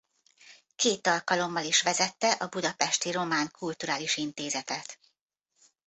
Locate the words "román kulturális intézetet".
3.11-4.99